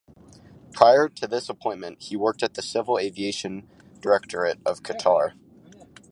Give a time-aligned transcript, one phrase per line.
[0.73, 3.69] Prior to this appointment, he worked at the Civil Aviation
[4.01, 5.33] Directorate of Qatar.